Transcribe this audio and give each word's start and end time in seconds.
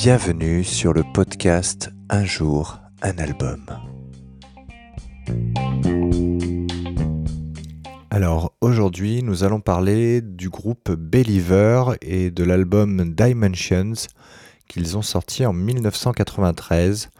Bienvenue 0.00 0.62
sur 0.62 0.92
le 0.92 1.02
podcast 1.02 1.90
Un 2.08 2.24
jour, 2.24 2.78
un 3.02 3.18
album. 3.18 3.66
Alors 8.08 8.54
aujourd'hui 8.60 9.24
nous 9.24 9.42
allons 9.42 9.60
parler 9.60 10.20
du 10.20 10.50
groupe 10.50 10.92
Believer 10.92 11.96
et 12.00 12.30
de 12.30 12.44
l'album 12.44 13.12
Dimensions 13.12 14.06
qu'ils 14.68 14.96
ont 14.96 15.02
sorti 15.02 15.44
en 15.44 15.52
1993. 15.52 17.10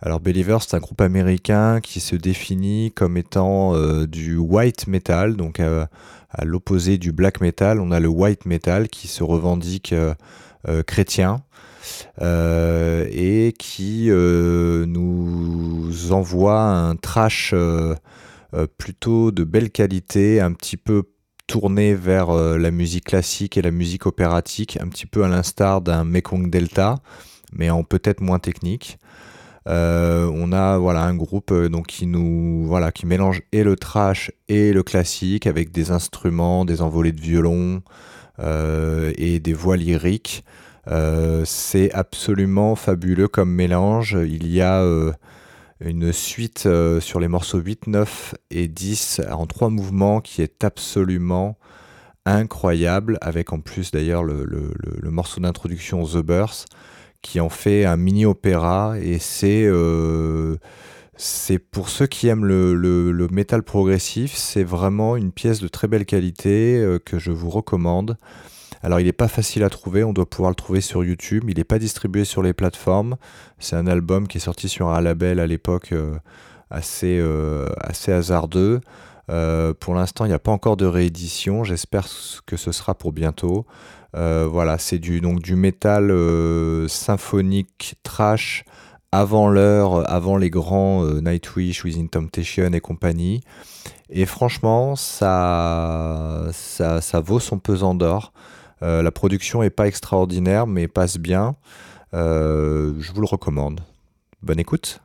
Alors 0.00 0.20
Believer 0.20 0.58
c'est 0.60 0.76
un 0.76 0.80
groupe 0.80 1.00
américain 1.00 1.80
qui 1.80 1.98
se 1.98 2.14
définit 2.14 2.92
comme 2.94 3.16
étant 3.16 3.74
euh, 3.74 4.06
du 4.06 4.36
white 4.36 4.86
metal, 4.86 5.36
donc 5.36 5.58
euh, 5.58 5.86
à 6.30 6.44
l'opposé 6.44 6.98
du 6.98 7.10
black 7.10 7.40
metal, 7.40 7.80
on 7.80 7.90
a 7.90 7.98
le 7.98 8.08
white 8.08 8.46
metal 8.46 8.88
qui 8.88 9.08
se 9.08 9.24
revendique 9.24 9.92
euh, 9.92 10.14
chrétien. 10.86 11.42
et 12.20 13.54
qui 13.58 14.08
nous 14.10 16.12
envoie 16.12 16.60
un 16.60 16.96
trash 16.96 17.54
plutôt 18.78 19.30
de 19.30 19.44
belle 19.44 19.70
qualité, 19.70 20.40
un 20.40 20.52
petit 20.52 20.76
peu 20.76 21.04
tourné 21.46 21.94
vers 21.94 22.32
la 22.32 22.70
musique 22.70 23.04
classique 23.04 23.56
et 23.56 23.62
la 23.62 23.70
musique 23.70 24.06
opératique, 24.06 24.78
un 24.80 24.88
petit 24.88 25.06
peu 25.06 25.24
à 25.24 25.28
l'instar 25.28 25.80
d'un 25.80 26.04
Mekong 26.04 26.50
Delta, 26.50 26.98
mais 27.52 27.70
en 27.70 27.84
peut-être 27.84 28.20
moins 28.20 28.38
technique. 28.38 28.98
Euh, 29.68 30.28
on 30.34 30.52
a 30.52 30.78
voilà 30.78 31.04
un 31.04 31.14
groupe 31.14 31.52
euh, 31.52 31.68
donc 31.68 31.86
qui 31.86 32.08
nous 32.08 32.66
voilà 32.66 32.90
qui 32.90 33.06
mélange 33.06 33.42
et 33.52 33.62
le 33.62 33.76
trash 33.76 34.32
et 34.48 34.72
le 34.72 34.82
classique 34.82 35.46
avec 35.46 35.70
des 35.70 35.92
instruments, 35.92 36.64
des 36.64 36.82
envolées 36.82 37.12
de 37.12 37.20
violon 37.20 37.76
euh, 37.76 37.80
et 38.38 39.40
des 39.40 39.52
voix 39.52 39.76
lyriques. 39.76 40.44
c'est 41.44 41.92
absolument 41.92 42.74
fabuleux 42.76 43.28
comme 43.28 43.52
mélange. 43.52 44.18
Il 44.26 44.46
y 44.46 44.60
a 44.60 44.84
une 45.80 46.12
suite 46.12 46.68
sur 47.00 47.20
les 47.20 47.28
morceaux 47.28 47.58
8, 47.58 47.86
9 47.86 48.34
et 48.50 48.68
10 48.68 49.22
en 49.30 49.46
trois 49.46 49.70
mouvements 49.70 50.20
qui 50.20 50.42
est 50.42 50.64
absolument 50.64 51.56
incroyable, 52.24 53.18
avec 53.20 53.52
en 53.52 53.60
plus 53.60 53.90
d'ailleurs 53.90 54.22
le, 54.22 54.70
morceau 55.04 55.40
d'introduction 55.40 56.04
The 56.04 56.18
Birth 56.18 56.66
qui 57.20 57.40
en 57.40 57.48
fait 57.48 57.84
un 57.84 57.96
mini 57.96 58.26
opéra 58.26 58.96
et 59.00 59.18
c'est 59.18 59.64
euh, 59.64 60.56
c'est 61.22 61.60
pour 61.60 61.88
ceux 61.88 62.08
qui 62.08 62.26
aiment 62.26 62.44
le, 62.44 62.74
le, 62.74 63.28
métal 63.28 63.62
progressif, 63.62 64.34
c'est 64.34 64.64
vraiment 64.64 65.16
une 65.16 65.30
pièce 65.30 65.60
de 65.60 65.68
très 65.68 65.86
belle 65.86 66.04
qualité 66.04 66.76
euh, 66.78 66.98
que 66.98 67.20
je 67.20 67.30
vous 67.30 67.48
recommande. 67.48 68.16
Alors 68.82 68.98
il 68.98 69.04
n'est 69.04 69.12
pas 69.12 69.28
facile 69.28 69.62
à 69.62 69.70
trouver, 69.70 70.02
on 70.02 70.12
doit 70.12 70.28
pouvoir 70.28 70.50
le 70.50 70.56
trouver 70.56 70.80
sur 70.80 71.04
YouTube, 71.04 71.44
il 71.48 71.58
n'est 71.58 71.64
pas 71.64 71.78
distribué 71.78 72.24
sur 72.24 72.42
les 72.42 72.52
plateformes. 72.52 73.16
C'est 73.60 73.76
un 73.76 73.86
album 73.86 74.26
qui 74.26 74.38
est 74.38 74.40
sorti 74.40 74.68
sur 74.68 74.88
un 74.88 75.00
label 75.00 75.38
à 75.38 75.46
l'époque 75.46 75.92
euh, 75.92 76.16
assez, 76.70 77.22
assez 77.80 78.10
hasardeux. 78.10 78.80
pour 79.28 79.94
l'instant, 79.94 80.24
il 80.24 80.28
n'y 80.28 80.34
a 80.34 80.40
pas 80.40 80.50
encore 80.50 80.76
de 80.76 80.86
réédition, 80.86 81.62
j'espère 81.62 82.08
que 82.46 82.56
ce 82.56 82.72
sera 82.72 82.96
pour 82.96 83.12
bientôt. 83.12 83.64
Euh, 84.14 84.46
voilà, 84.50 84.78
c'est 84.78 84.98
du, 84.98 85.20
donc, 85.20 85.40
du 85.40 85.56
métal 85.56 86.10
euh, 86.10 86.86
symphonique 86.88 87.94
trash 88.02 88.64
avant 89.12 89.48
l'heure, 89.48 90.10
avant 90.10 90.36
les 90.36 90.50
grands 90.50 91.04
euh, 91.04 91.20
Nightwish, 91.20 91.84
Within 91.84 92.06
Temptation 92.06 92.72
et 92.72 92.80
compagnie. 92.80 93.42
Et 94.10 94.26
franchement, 94.26 94.96
ça, 94.96 96.48
ça, 96.52 97.20
vaut 97.20 97.40
son 97.40 97.58
pesant 97.58 97.94
d'or. 97.94 98.32
la 98.82 99.10
production 99.10 99.62
est 99.62 99.70
pas 99.70 99.86
extraordinaire, 99.86 100.66
mais 100.66 100.86
passe 100.86 101.16
bien. 101.16 101.56
je 102.12 103.12
vous 103.12 103.20
le 103.20 103.26
recommande. 103.26 103.80
Bonne 104.42 104.60
écoute. 104.60 105.00